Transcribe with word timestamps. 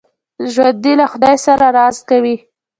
ژوندي 0.53 0.93
له 0.99 1.05
خدای 1.11 1.35
سره 1.45 1.65
راز 1.77 1.97
کوي 2.09 2.35